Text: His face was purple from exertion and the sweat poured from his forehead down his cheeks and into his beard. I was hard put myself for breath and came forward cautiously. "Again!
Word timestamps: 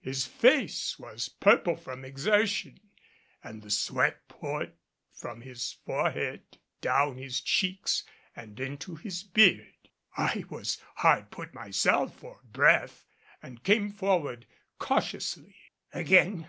His 0.00 0.26
face 0.26 0.98
was 0.98 1.28
purple 1.28 1.76
from 1.76 2.04
exertion 2.04 2.80
and 3.44 3.62
the 3.62 3.70
sweat 3.70 4.26
poured 4.26 4.72
from 5.12 5.42
his 5.42 5.74
forehead 5.86 6.42
down 6.80 7.16
his 7.16 7.40
cheeks 7.40 8.02
and 8.34 8.58
into 8.58 8.96
his 8.96 9.22
beard. 9.22 9.88
I 10.16 10.46
was 10.50 10.78
hard 10.96 11.30
put 11.30 11.54
myself 11.54 12.18
for 12.18 12.40
breath 12.42 13.06
and 13.40 13.62
came 13.62 13.92
forward 13.92 14.48
cautiously. 14.80 15.54
"Again! 15.92 16.48